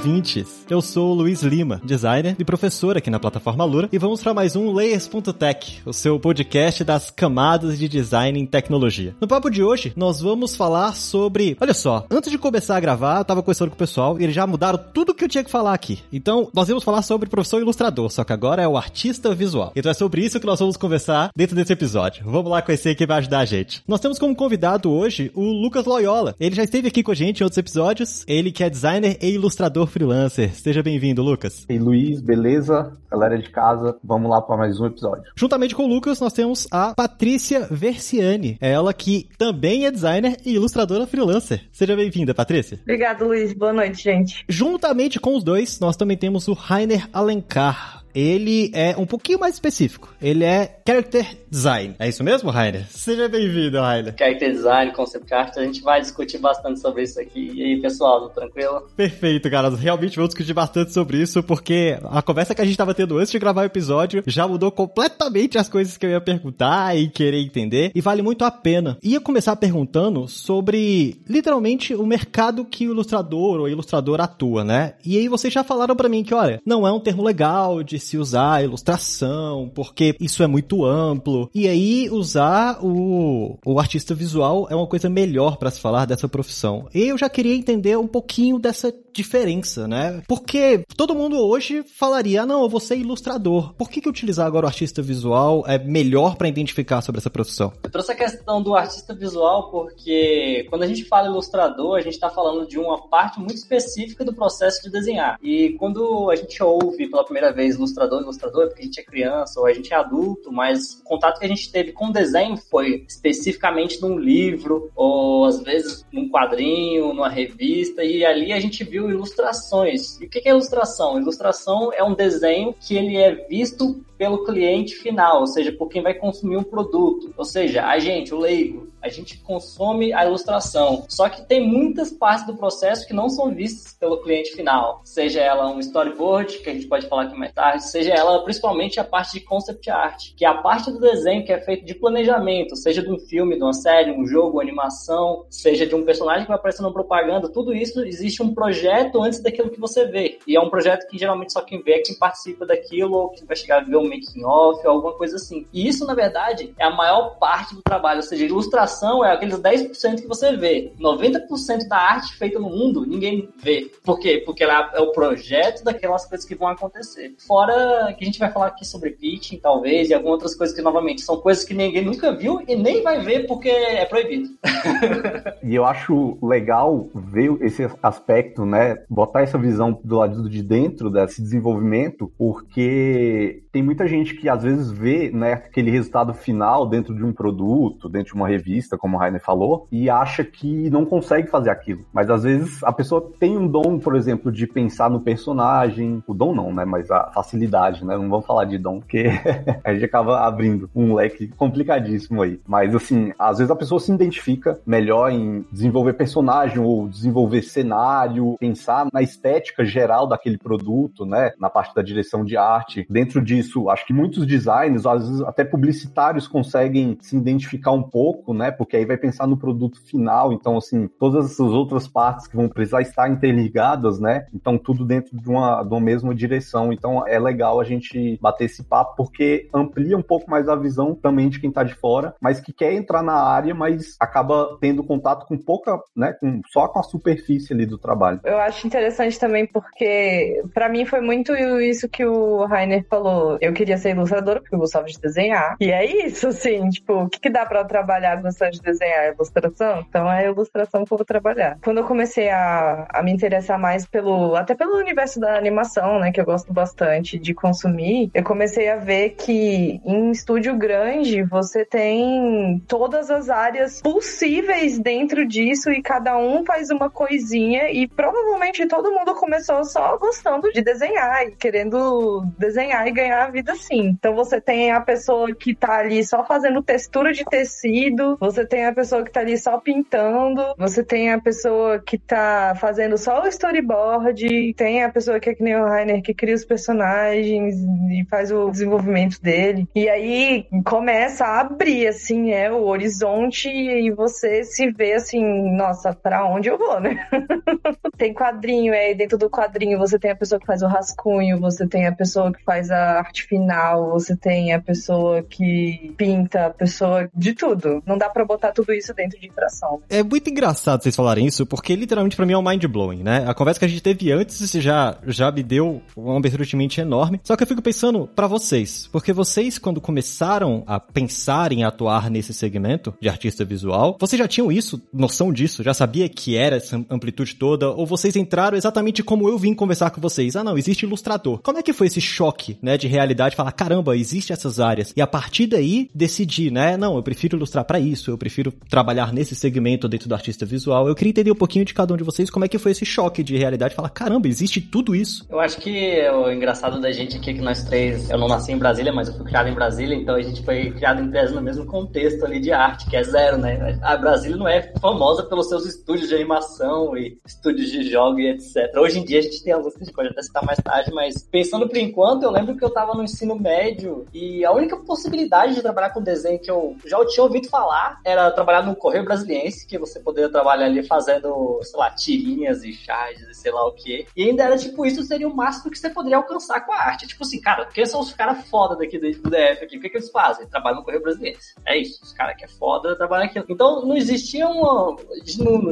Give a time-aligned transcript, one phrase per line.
[0.00, 0.64] Ouvintes.
[0.70, 4.32] Eu sou o Luiz Lima, designer e professor aqui na plataforma Lura, e vamos para
[4.32, 9.14] mais um Layers.tech, o seu podcast das camadas de design em tecnologia.
[9.20, 11.54] No papo de hoje, nós vamos falar sobre.
[11.60, 14.34] Olha só, antes de começar a gravar, eu tava conversando com o pessoal e eles
[14.34, 15.98] já mudaram tudo que eu tinha que falar aqui.
[16.10, 19.70] Então, nós vamos falar sobre professor ilustrador, só que agora é o artista visual.
[19.76, 22.24] Então é sobre isso que nós vamos conversar dentro desse episódio.
[22.24, 23.82] Vamos lá conhecer quem vai ajudar a gente.
[23.86, 26.34] Nós temos como convidado hoje o Lucas Loyola.
[26.40, 28.24] Ele já esteve aqui com a gente em outros episódios.
[28.26, 30.54] Ele que é designer e ilustrador freelancer.
[30.54, 31.66] Seja bem-vindo, Lucas.
[31.68, 32.96] E Luiz, beleza?
[33.10, 35.24] Galera de casa, vamos lá para mais um episódio.
[35.36, 38.56] Juntamente com o Lucas, nós temos a Patrícia Versiani.
[38.60, 41.62] É ela que também é designer e ilustradora freelancer.
[41.72, 42.78] Seja bem-vinda, Patrícia.
[42.82, 43.52] Obrigado, Luiz.
[43.52, 44.44] Boa noite, gente.
[44.48, 49.54] Juntamente com os dois, nós também temos o Rainer Alencar ele é um pouquinho mais
[49.54, 50.14] específico.
[50.20, 51.94] Ele é character design.
[51.98, 52.86] É isso mesmo, Rainer?
[52.90, 54.14] Seja bem-vindo, Rainer.
[54.16, 57.52] Character design, concept art, a gente vai discutir bastante sobre isso aqui.
[57.54, 58.88] E aí, pessoal, tranquilo?
[58.96, 59.70] Perfeito, cara.
[59.70, 63.30] Realmente vamos discutir bastante sobre isso, porque a conversa que a gente estava tendo antes
[63.30, 67.40] de gravar o episódio já mudou completamente as coisas que eu ia perguntar e querer
[67.40, 68.98] entender, e vale muito a pena.
[69.02, 74.94] Ia começar perguntando sobre, literalmente, o mercado que o ilustrador ou ilustrador atua, né?
[75.04, 77.98] E aí vocês já falaram para mim que, olha, não é um termo legal de
[78.00, 81.50] se usar a ilustração, porque isso é muito amplo.
[81.54, 86.28] E aí usar o, o artista visual é uma coisa melhor para se falar dessa
[86.28, 86.88] profissão.
[86.94, 90.22] E eu já queria entender um pouquinho dessa diferença, né?
[90.26, 93.74] Porque todo mundo hoje falaria, ah, não, eu vou ser ilustrador.
[93.74, 97.72] Por que, que utilizar agora o artista visual é melhor para identificar sobre essa profissão?
[97.82, 102.14] Eu trouxe a questão do artista visual porque quando a gente fala ilustrador, a gente
[102.14, 105.38] está falando de uma parte muito específica do processo de desenhar.
[105.42, 109.60] E quando a gente ouve pela primeira vez ilustrador, ilustrador, porque a gente é criança
[109.60, 112.56] ou a gente é adulto, mas o contato que a gente teve com o desenho
[112.56, 118.84] foi especificamente num livro ou às vezes num quadrinho, numa revista, e ali a gente
[118.84, 120.20] viu ilustrações.
[120.20, 121.18] E o que é ilustração?
[121.18, 126.02] Ilustração é um desenho que ele é visto pelo cliente final, ou seja, por quem
[126.02, 127.32] vai consumir um produto.
[127.38, 131.06] Ou seja, a gente, o leigo, a gente consome a ilustração.
[131.08, 135.00] Só que tem muitas partes do processo que não são vistas pelo cliente final.
[135.04, 139.00] Seja ela um storyboard, que a gente pode falar aqui mais tarde, seja ela principalmente
[139.00, 141.94] a parte de concept art, que é a parte do desenho que é feito de
[141.94, 146.42] planejamento, seja de um filme, de uma série, um jogo, animação, seja de um personagem
[146.42, 150.38] que vai aparecer na propaganda, tudo isso existe um projeto antes daquilo que você vê.
[150.46, 153.44] E é um projeto que geralmente só quem vê é quem participa daquilo ou que
[153.44, 155.66] vai chegar a ver o making off ou alguma coisa assim.
[155.72, 159.58] E isso, na verdade, é a maior parte do trabalho, ou seja, ilustração é aqueles
[159.58, 160.92] 10% que você vê.
[160.98, 163.90] 90% da arte feita no mundo, ninguém vê.
[164.04, 164.42] Por quê?
[164.44, 167.34] Porque ela é o projeto daquelas coisas que vão acontecer.
[167.46, 167.69] Fora
[168.16, 171.22] que a gente vai falar aqui sobre pitching, talvez, e algumas outras coisas que, novamente,
[171.22, 174.48] são coisas que ninguém nunca viu e nem vai ver porque é proibido.
[175.62, 178.98] e eu acho legal ver esse aspecto, né?
[179.08, 184.62] Botar essa visão do lado de dentro desse desenvolvimento, porque tem muita gente que às
[184.62, 189.16] vezes vê né, aquele resultado final dentro de um produto, dentro de uma revista, como
[189.16, 192.04] o Rainer falou, e acha que não consegue fazer aquilo.
[192.12, 196.22] Mas às vezes a pessoa tem um dom, por exemplo, de pensar no personagem.
[196.26, 196.84] O dom não, né?
[196.84, 197.59] Mas a facilidade,
[198.04, 198.16] né?
[198.16, 199.26] Não vamos falar de dom, porque
[199.84, 202.60] a gente acaba abrindo um leque complicadíssimo aí.
[202.66, 208.56] Mas assim, às vezes a pessoa se identifica melhor em desenvolver personagem ou desenvolver cenário,
[208.58, 211.52] pensar na estética geral daquele produto, né?
[211.58, 213.06] Na parte da direção de arte.
[213.08, 218.02] Dentro de disso, acho que muitos designers, às vezes até publicitários, conseguem se identificar um
[218.02, 218.70] pouco, né?
[218.70, 220.52] Porque aí vai pensar no produto final.
[220.52, 224.46] Então, assim, todas essas outras partes que vão precisar estar interligadas, né?
[224.54, 226.92] Então, tudo dentro de uma, de uma mesma direção.
[226.92, 231.14] Então, é legal a gente bater esse papo, porque amplia um pouco mais a visão
[231.14, 235.04] também de quem está de fora, mas que quer entrar na área, mas acaba tendo
[235.04, 236.32] contato com pouca, né?
[236.32, 238.40] Com, só com a superfície ali do trabalho.
[238.44, 243.72] Eu acho interessante também, porque para mim foi muito isso que o Rainer falou eu
[243.72, 245.76] queria ser ilustradora porque eu gostava de desenhar.
[245.80, 249.24] E é isso, assim, tipo, o que, que dá para trabalhar gostando de desenhar?
[249.24, 250.04] É ilustração?
[250.08, 251.78] Então é ilustração que eu vou trabalhar.
[251.82, 256.32] Quando eu comecei a, a me interessar mais pelo, até pelo universo da animação, né,
[256.32, 261.84] que eu gosto bastante de consumir, eu comecei a ver que em estúdio grande você
[261.84, 268.86] tem todas as áreas possíveis dentro disso e cada um faz uma coisinha e provavelmente
[268.86, 274.08] todo mundo começou só gostando de desenhar e querendo desenhar e ganhar a vida assim.
[274.08, 278.86] Então você tem a pessoa que tá ali só fazendo textura de tecido, você tem
[278.86, 283.42] a pessoa que tá ali só pintando, você tem a pessoa que tá fazendo só
[283.42, 287.29] o storyboard, tem a pessoa que é que nem o Rainer que cria os personagens
[287.38, 289.88] e faz o desenvolvimento dele.
[289.94, 296.12] E aí começa a abrir assim, é o horizonte e você se vê assim, nossa,
[296.12, 297.26] para onde eu vou, né?
[298.16, 301.86] tem quadrinho, aí dentro do quadrinho você tem a pessoa que faz o rascunho, você
[301.86, 306.70] tem a pessoa que faz a arte final, você tem a pessoa que pinta, a
[306.70, 308.02] pessoa de tudo.
[308.06, 310.02] Não dá para botar tudo isso dentro de interação.
[310.08, 313.44] É muito engraçado vocês falarem isso, porque literalmente para mim é um mind blowing, né?
[313.46, 317.00] A conversa que a gente teve antes já já me deu uma abertura de mente
[317.00, 317.09] enorme.
[317.44, 322.30] Só que eu fico pensando para vocês, porque vocês quando começaram a pensar em atuar
[322.30, 326.76] nesse segmento de artista visual, vocês já tinham isso, noção disso, já sabia que era
[326.76, 330.56] essa amplitude toda, ou vocês entraram exatamente como eu vim conversar com vocês?
[330.56, 331.60] Ah, não, existe ilustrador.
[331.62, 335.12] Como é que foi esse choque, né, de realidade, falar, caramba, existe essas áreas.
[335.16, 339.32] E a partir daí, decidir, né, não, eu prefiro ilustrar para isso, eu prefiro trabalhar
[339.32, 341.08] nesse segmento dentro do artista visual.
[341.08, 343.04] Eu queria entender um pouquinho de cada um de vocês, como é que foi esse
[343.04, 345.46] choque de realidade, falar, caramba, existe tudo isso.
[345.50, 348.78] Eu acho que o engraçado da gente aqui que nós três, eu não nasci em
[348.78, 351.62] Brasília, mas eu fui criado em Brasília, então a gente foi criado em tese no
[351.62, 353.98] mesmo contexto ali de arte, que é zero, né?
[354.02, 358.48] A Brasília não é famosa pelos seus estúdios de animação e estúdios de jogo e
[358.48, 358.94] etc.
[358.96, 361.12] Hoje em dia a gente tem alguns que a gente pode até citar mais tarde,
[361.12, 364.96] mas pensando por enquanto, eu lembro que eu tava no ensino médio e a única
[364.96, 369.24] possibilidade de trabalhar com desenho que eu já tinha ouvido falar era trabalhar no Correio
[369.24, 373.86] Brasiliense, que você poderia trabalhar ali fazendo, sei lá, tirinhas e charges e sei lá
[373.86, 374.26] o que.
[374.36, 377.28] E ainda era tipo, isso seria o máximo que você poderia alcançar com a arte.
[377.28, 379.96] Tipo assim, cara, quem são os caras foda daqui do DF aqui?
[379.96, 380.66] O que, que eles fazem?
[380.66, 381.74] Trabalham no Correio Brasiliense.
[381.86, 383.62] É isso, os caras que é foda trabalham aqui.
[383.68, 385.16] Então não existia não,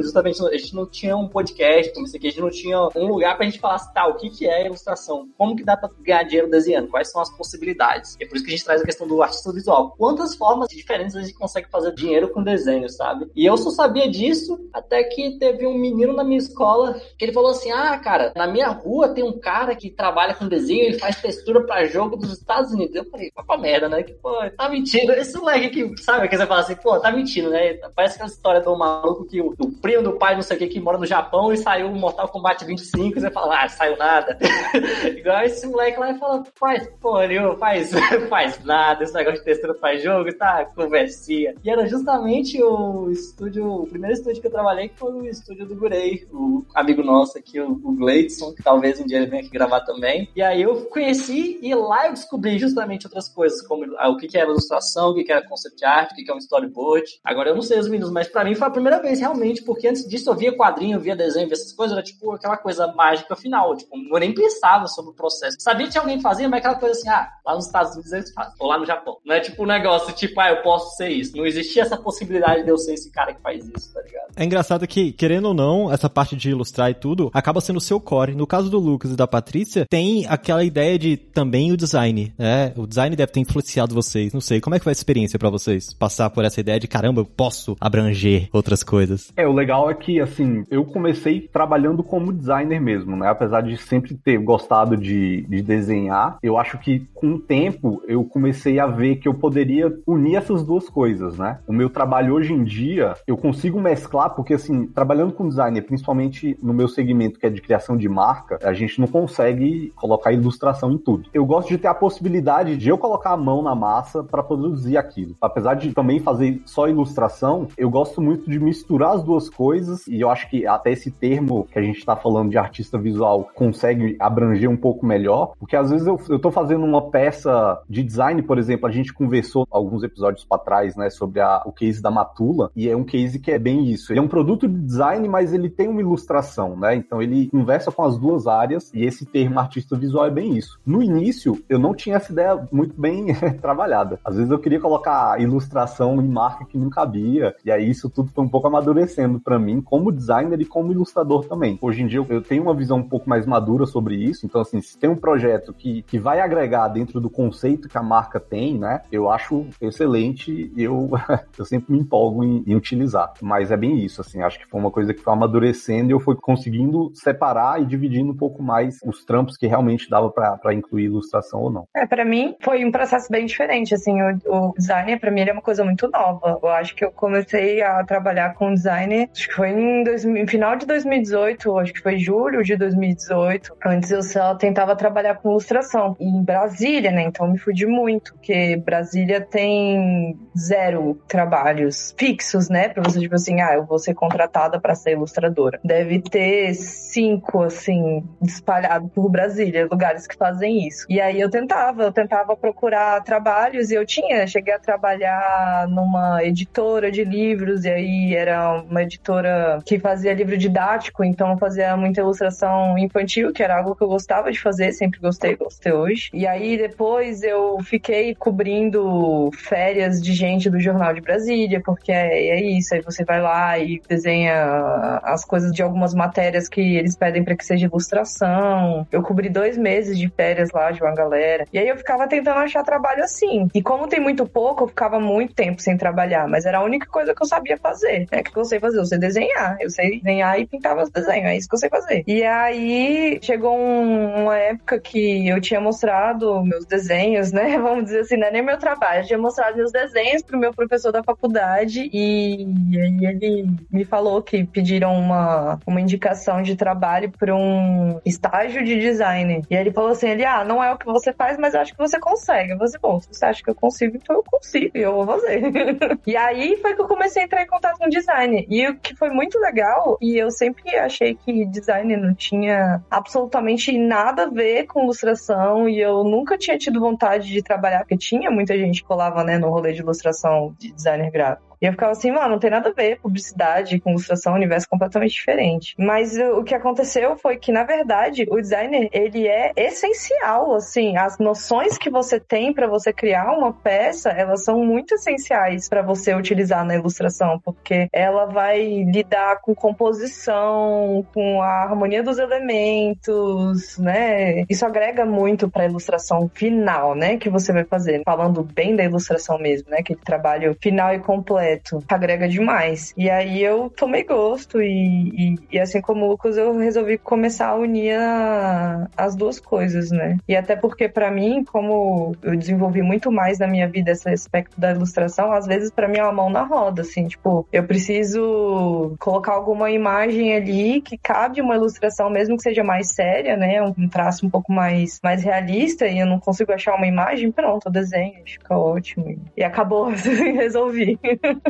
[0.01, 3.07] justamente, a gente não tinha um podcast como esse aqui, a gente não tinha um
[3.07, 5.29] lugar pra gente falar assim, tá, o que, que é ilustração?
[5.37, 6.89] Como que dá pra ganhar dinheiro desenhando?
[6.89, 8.17] Quais são as possibilidades?
[8.19, 9.95] É por isso que a gente traz a questão do artista visual.
[9.97, 13.29] Quantas formas diferentes a gente consegue fazer dinheiro com desenho, sabe?
[13.35, 17.31] E eu só sabia disso até que teve um menino na minha escola que ele
[17.31, 21.21] falou assim: Ah, cara, na minha rua tem um cara que trabalha com desenho, faz
[21.21, 22.95] textura pra jogo dos Estados Unidos.
[22.95, 24.03] Eu falei, pra merda, né?
[24.03, 25.11] Que, pô, tá mentindo.
[25.13, 26.27] Esse moleque aqui, sabe?
[26.27, 27.73] Que você fala assim, pô, tá mentindo, né?
[27.95, 30.79] Parece aquela história do maluco que o, primo do pai, não sei o que, que
[30.79, 34.37] mora no Japão e saiu Mortal Kombat 25 e você fala, ah, saiu nada.
[35.17, 37.91] Igual esse moleque lá e fala, faz porra nenhuma, faz,
[38.29, 40.65] faz nada, esse negócio de textura faz jogo, tá?
[40.75, 41.55] Conversinha.
[41.63, 45.65] E era justamente o estúdio, o primeiro estúdio que eu trabalhei, que foi o estúdio
[45.65, 49.41] do Gurei, o amigo nosso aqui, o, o Gleidson, que talvez um dia ele venha
[49.41, 50.29] aqui gravar também.
[50.35, 54.37] E aí eu conheci e lá eu descobri justamente outras coisas, como ah, o que,
[54.37, 57.05] era ilustração, o que, que era concept art, o que, é um storyboard.
[57.23, 59.87] Agora eu não sei os meninos, mas pra mim foi a primeira vez realmente, porque
[59.87, 63.35] antes disso eu via quadrinho, via desenho, via essas coisas, era tipo aquela coisa mágica
[63.35, 65.57] final, tipo, eu nem pensava sobre o processo.
[65.59, 68.53] Sabia que alguém fazia, mas aquela coisa assim, ah, lá nos Estados Unidos eles fazem,
[68.59, 69.17] ou lá no Japão.
[69.25, 71.35] Não é tipo um negócio tipo, ah, eu posso ser isso.
[71.35, 74.29] Não existia essa possibilidade de eu ser esse cara que faz isso, tá ligado?
[74.35, 77.81] É engraçado que, querendo ou não, essa parte de ilustrar e tudo acaba sendo o
[77.81, 78.35] seu core.
[78.35, 82.73] No caso do Lucas e da Patrícia, tem aquela ideia de também o design, né?
[82.75, 84.33] O design deve ter influenciado vocês.
[84.33, 85.93] Não sei, como é que foi a experiência para vocês?
[85.93, 89.31] Passar por essa ideia de caramba, eu posso abranger outras coisas.
[89.35, 93.27] É, o legal é que, assim, eu comecei trabalhando como designer mesmo, né?
[93.27, 98.23] Apesar de sempre ter gostado de, de desenhar, eu acho que com o tempo eu
[98.23, 101.59] comecei a ver que eu poderia unir essas duas coisas, né?
[101.67, 106.57] O meu trabalho hoje em dia, eu consigo mesclar, porque, assim, trabalhando com designer, principalmente
[106.61, 110.58] no meu segmento que é de criação de marca, a gente não consegue colocar ilustração
[110.91, 111.29] em tudo.
[111.33, 114.97] Eu gosto de ter a possibilidade de eu colocar a mão na massa para produzir
[114.97, 115.35] aquilo.
[115.41, 120.19] Apesar de também fazer só ilustração, eu gosto muito de misturar as duas coisas e
[120.19, 124.15] eu acho que até esse termo que a gente está falando de artista visual consegue
[124.19, 128.57] abranger um pouco melhor, porque às vezes eu, tô fazendo uma peça de design, por
[128.57, 132.71] exemplo, a gente conversou alguns episódios para trás, né, sobre a, o case da Matula,
[132.75, 134.11] e é um case que é bem isso.
[134.11, 136.95] Ele é um produto de design, mas ele tem uma ilustração, né?
[136.95, 140.79] Então ele conversa com as duas áreas e esse termo artista visual é bem isso.
[140.85, 143.27] No início, eu não tinha essa ideia muito bem
[143.61, 144.19] trabalhada.
[144.23, 148.31] Às vezes eu queria colocar ilustração em marca que não cabia, e aí isso tudo
[148.31, 151.77] foi um pouco amadurecendo para mim como designer e como ilustrador também.
[151.81, 154.81] Hoje em dia eu tenho uma visão um pouco mais madura sobre isso, então assim,
[154.81, 158.77] se tem um projeto que, que vai agregar dentro do conceito que a marca tem,
[158.77, 159.01] né?
[159.11, 161.09] Eu acho excelente e eu,
[161.57, 163.33] eu sempre me empolgo em, em utilizar.
[163.41, 166.19] Mas é bem isso, assim, acho que foi uma coisa que foi amadurecendo e eu
[166.19, 170.38] fui conseguindo separar e dividindo um pouco mais os trampos que realmente dava para
[170.73, 171.87] incluir ilustração ou não.
[171.95, 175.53] É, para mim foi um processo bem diferente, assim, o, o design para mim é
[175.53, 176.59] uma coisa muito nova.
[176.61, 180.75] Eu acho que eu comecei a trabalhar com design, acho que foi em, dois, final
[180.75, 183.75] de 2018, acho que foi julho de 2018.
[183.85, 187.23] Antes eu só tentava trabalhar com ilustração em Brasília, né?
[187.23, 192.89] Então me fudi muito, porque Brasília tem zero trabalhos fixos, né?
[192.89, 195.79] Pra você, tipo assim, ah, eu vou ser contratada para ser ilustradora.
[195.83, 201.05] Deve ter cinco, assim, espalhado por Brasília, lugares que fazem isso.
[201.09, 206.43] E aí eu tentava, eu tentava procurar trabalhos e eu tinha, cheguei a trabalhar numa
[206.43, 212.21] editora de livros, e aí era uma editora que fazia livro didático, então fazia muita
[212.21, 216.29] ilustração infantil, que era algo que eu gostava de fazer, sempre gostei, gostei hoje.
[216.33, 222.49] E aí depois eu fiquei cobrindo férias de gente do Jornal de Brasília, porque é,
[222.49, 227.15] é isso, aí você vai lá e desenha as coisas de algumas matérias que eles
[227.15, 229.07] pedem para que seja ilustração.
[229.11, 231.65] Eu cobri dois meses de férias lá de uma galera.
[231.71, 233.67] E aí eu ficava tentando achar trabalho assim.
[233.73, 237.07] E como tem muito pouco, eu ficava muito tempo sem trabalhar, mas era a única
[237.07, 238.27] coisa que eu sabia fazer.
[238.31, 239.77] É que eu sei fazer, eu sei desenhar.
[239.79, 242.23] Eu sei desenhar e pintar meus desenhos, é isso que eu sei fazer.
[242.27, 247.77] E aí chegou um, uma época que eu tinha mostrado meus desenhos, né?
[247.79, 249.21] Vamos dizer assim, não é nem meu trabalho.
[249.21, 252.65] Eu tinha mostrado meus desenhos pro meu professor da faculdade e
[252.97, 258.99] aí ele me falou que pediram uma, uma indicação de trabalho para um estágio de
[258.99, 259.61] design.
[259.69, 261.81] E aí ele falou assim: ele, ah, não é o que você faz, mas eu
[261.81, 262.71] acho que você consegue.
[262.71, 265.13] Eu falei assim, bom, se você acha que eu consigo, então eu consigo e eu
[265.13, 265.61] vou fazer.
[266.25, 268.65] e aí foi que eu comecei a entrar em contato com design.
[268.69, 273.97] E o que foi muito legal, e eu sempre achei que design não tinha absolutamente
[273.97, 278.49] nada a ver com ilustração, e eu nunca tinha tido vontade de trabalhar, porque tinha
[278.49, 281.68] muita gente que colava, né, no rolê de ilustração de designer gráfico.
[281.81, 284.87] E eu ficava assim, mano, não tem nada a ver publicidade com ilustração, um universo
[284.89, 285.95] completamente diferente.
[285.97, 291.37] Mas o que aconteceu foi que, na verdade, o designer, ele é essencial, assim, as
[291.39, 296.33] noções que você tem para você criar uma peça, elas são muito essenciais para você
[296.33, 304.65] utilizar na ilustração, porque ela vai lidar com composição, com a harmonia dos elementos, né?
[304.69, 309.03] Isso agrega muito para a ilustração final, né, que você vai fazer, falando bem da
[309.03, 311.68] ilustração mesmo, né, aquele trabalho final e completo
[312.07, 313.13] Agrega demais.
[313.17, 317.69] E aí eu tomei gosto e, e, e assim como o Lucas, eu resolvi começar
[317.69, 320.37] a unir a, as duas coisas, né?
[320.47, 324.79] E até porque para mim, como eu desenvolvi muito mais na minha vida esse aspecto
[324.79, 329.15] da ilustração, às vezes para mim é uma mão na roda, assim, tipo, eu preciso
[329.19, 333.81] colocar alguma imagem ali que cabe uma ilustração, mesmo que seja mais séria, né?
[333.81, 337.87] Um traço um pouco mais, mais realista e eu não consigo achar uma imagem, pronto,
[337.87, 339.39] eu desenho, fica ótimo.
[339.55, 341.19] E acabou, resolvi.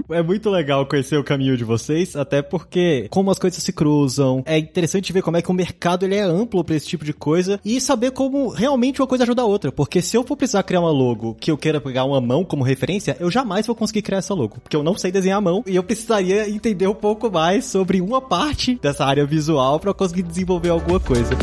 [0.09, 4.43] É muito legal conhecer o caminho de vocês, até porque como as coisas se cruzam,
[4.45, 7.13] é interessante ver como é que o mercado ele é amplo para esse tipo de
[7.13, 10.63] coisa e saber como realmente uma coisa ajuda a outra, porque se eu for precisar
[10.63, 14.01] criar uma logo que eu queira pegar uma mão como referência, eu jamais vou conseguir
[14.01, 16.95] criar essa logo, porque eu não sei desenhar a mão e eu precisaria entender um
[16.95, 21.37] pouco mais sobre uma parte dessa área visual para conseguir desenvolver alguma coisa.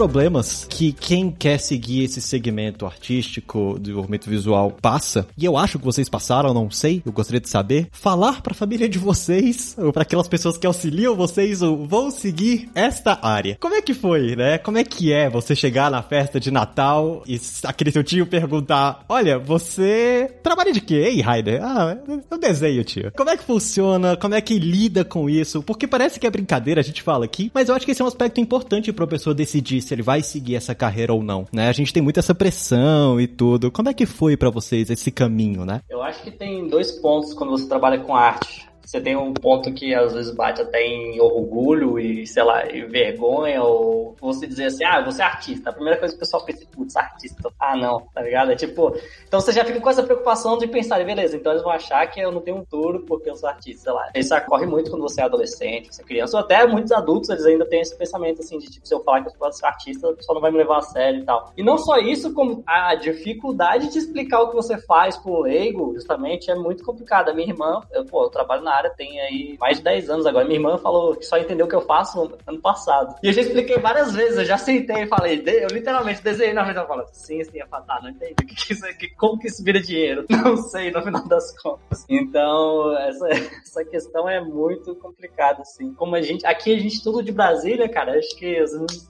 [0.00, 5.84] Problemas que quem quer seguir esse segmento artístico, desenvolvimento visual, passa, e eu acho que
[5.84, 9.92] vocês passaram, não sei, eu gostaria de saber, falar para a família de vocês, ou
[9.92, 13.58] para aquelas pessoas que auxiliam vocês, ou vão seguir esta área.
[13.60, 14.56] Como é que foi, né?
[14.56, 19.04] Como é que é você chegar na festa de Natal e aquele seu tio perguntar:
[19.06, 21.60] Olha, você trabalha de quê, hein, Raider?
[21.62, 21.98] Ah,
[22.30, 23.12] eu desenho, tio.
[23.14, 24.16] Como é que funciona?
[24.16, 25.62] Como é que lida com isso?
[25.62, 28.04] Porque parece que é brincadeira, a gente fala aqui, mas eu acho que esse é
[28.06, 31.46] um aspecto importante para a pessoa decidir se ele vai seguir essa carreira ou não,
[31.52, 31.68] né?
[31.68, 33.72] A gente tem muita essa pressão e tudo.
[33.72, 35.80] Como é que foi para vocês esse caminho, né?
[35.88, 38.69] Eu acho que tem dois pontos quando você trabalha com arte.
[38.90, 42.82] Você tem um ponto que às vezes bate até em orgulho e, sei lá, e
[42.86, 45.70] vergonha, ou você dizer assim, ah, você é artista.
[45.70, 47.52] A primeira coisa que o pessoal pensa, putz, artista.
[47.60, 48.50] Ah, não, tá ligado?
[48.50, 48.92] É tipo,
[49.28, 52.18] então você já fica com essa preocupação de pensar, beleza, então eles vão achar que
[52.18, 54.10] eu não tenho um touro porque eu sou artista, sei lá.
[54.12, 57.46] Isso ocorre muito quando você é adolescente, você é criança, ou até muitos adultos, eles
[57.46, 60.16] ainda têm esse pensamento assim, de tipo, se eu falar que eu ser artista, o
[60.16, 61.52] pessoal não vai me levar a sério e tal.
[61.56, 65.42] E não só isso, como a dificuldade de explicar o que você faz com o
[65.42, 67.28] leigo, justamente, é muito complicado.
[67.28, 70.26] A minha irmã, eu, pô, eu trabalho na área tem aí mais de 10 anos
[70.26, 70.44] agora.
[70.44, 73.14] Minha irmã falou que só entendeu o que eu faço ano passado.
[73.22, 76.64] E eu já expliquei várias vezes, eu já sentei e falei, eu literalmente desenhei na
[76.64, 78.34] frente dela sim, sim, é fatal, não entendi.
[78.60, 80.26] Que isso, que, como que isso vira dinheiro?
[80.30, 82.04] Não sei, no final das contas.
[82.08, 83.28] Então, essa,
[83.62, 85.94] essa questão é muito complicada, assim.
[85.94, 88.62] Como a gente, aqui a gente tudo de Brasília, cara, acho que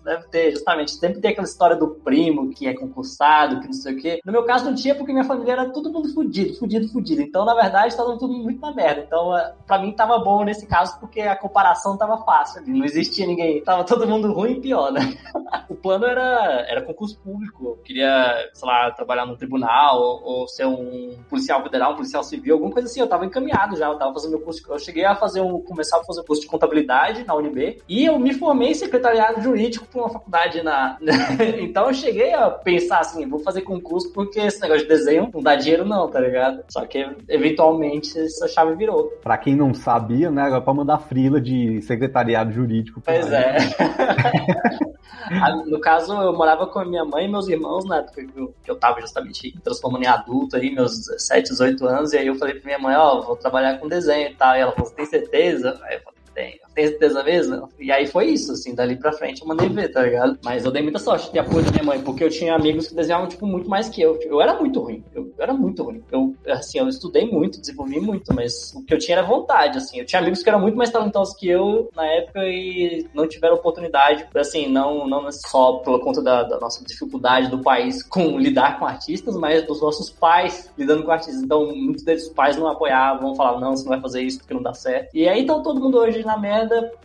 [0.05, 3.95] deve ter, justamente, sempre tem aquela história do primo que é concursado, que não sei
[3.95, 4.21] o quê.
[4.25, 7.23] No meu caso não tinha porque minha família era todo mundo fudido, fudido, fudido.
[7.23, 9.03] Então, na verdade, tava tudo muito na merda.
[9.07, 9.33] Então,
[9.67, 12.73] pra mim tava bom nesse caso, porque a comparação tava fácil ali.
[12.73, 13.63] Não existia ninguém.
[13.63, 15.01] Tava todo mundo ruim e pior, né?
[15.69, 17.65] o plano era, era concurso público.
[17.67, 22.23] Eu queria, sei lá, trabalhar no tribunal, ou, ou, ser um policial federal, um policial
[22.23, 23.01] civil, alguma coisa assim.
[23.01, 24.63] Eu tava encaminhado já, eu tava fazendo meu curso.
[24.69, 28.19] Eu cheguei a fazer um, começar a fazer curso de contabilidade na UNB, e eu
[28.19, 30.99] me formei em secretariado jurídico por uma faculdade na.
[31.61, 35.43] então eu cheguei a pensar assim, vou fazer concurso porque esse negócio de desenho não
[35.43, 36.65] dá dinheiro, não, tá ligado?
[36.69, 39.05] Só que eventualmente essa chave virou.
[39.23, 40.43] Pra quem não sabia, né?
[40.43, 43.01] Agora pra mandar frila de secretariado jurídico.
[43.01, 43.57] Pois é.
[45.67, 48.55] no caso, eu morava com a minha mãe e meus irmãos na época que eu,
[48.63, 52.35] que eu tava justamente transformando em adulto aí, meus 17, 18 anos, e aí eu
[52.35, 54.57] falei pra minha mãe, ó, oh, vou trabalhar com desenho e tal.
[54.57, 55.81] E ela falou, você tem certeza?
[55.85, 56.59] Aí eu falei, tenho.
[56.75, 57.69] Tem certeza mesmo?
[57.79, 60.39] E aí foi isso, assim, dali pra frente eu mandei ver, tá ligado?
[60.45, 62.89] Mas eu dei muita sorte de ter apoio da minha mãe, porque eu tinha amigos
[62.89, 64.19] que desenhavam, tipo, muito mais que eu.
[64.23, 65.03] Eu era muito ruim.
[65.15, 66.03] Eu, eu era muito ruim.
[66.11, 69.99] Eu, assim, eu estudei muito, desenvolvi muito, mas o que eu tinha era vontade, assim.
[69.99, 73.57] Eu tinha amigos que eram muito mais talentosos que eu na época e não tiveram
[73.57, 78.79] oportunidade, assim, não, não só por conta da, da nossa dificuldade do país com lidar
[78.79, 81.43] com artistas, mas dos nossos pais lidando com artistas.
[81.43, 84.63] Então, muitos deles pais não apoiavam, falavam, não, você não vai fazer isso porque não
[84.63, 85.11] dá certo.
[85.15, 86.60] E aí, então, todo mundo hoje na merda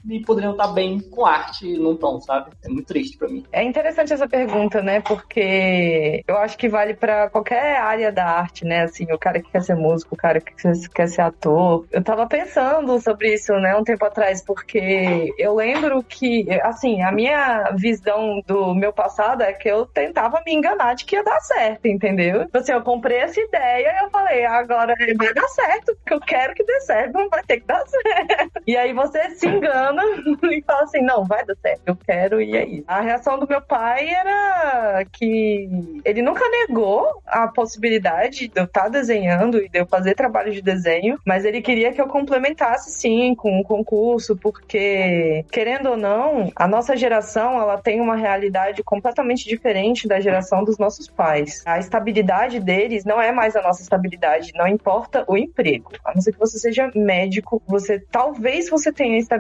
[0.08, 2.52] e poderiam estar bem com arte e não estão, sabe?
[2.64, 3.44] É muito triste para mim.
[3.52, 5.02] É interessante essa pergunta, né?
[5.02, 8.84] Porque eu acho que vale para qualquer área da arte, né?
[8.84, 10.54] Assim, o cara que quer ser músico, o cara que
[10.94, 11.86] quer ser ator.
[11.92, 17.12] Eu tava pensando sobre isso, né, um tempo atrás, porque eu lembro que, assim, a
[17.12, 21.40] minha visão do meu passado é que eu tentava me enganar de que ia dar
[21.42, 22.46] certo, entendeu?
[22.46, 26.20] Tipo assim, eu comprei essa ideia e eu falei, agora vai dar certo, porque eu
[26.20, 28.56] quero que dê certo, não vai ter que dar certo.
[28.68, 30.02] E aí você se engana
[30.52, 32.84] e fala assim: não, vai dar certo, eu quero e isso.
[32.88, 35.70] A reação do meu pai era que
[36.04, 40.52] ele nunca negou a possibilidade de eu estar tá desenhando e de eu fazer trabalho
[40.52, 45.98] de desenho, mas ele queria que eu complementasse sim com um concurso, porque, querendo ou
[45.98, 51.64] não, a nossa geração ela tem uma realidade completamente diferente da geração dos nossos pais.
[51.66, 55.92] A estabilidade deles não é mais a nossa estabilidade, não importa o emprego.
[56.04, 59.35] A não ser que você seja médico, você talvez você tenha estabilidade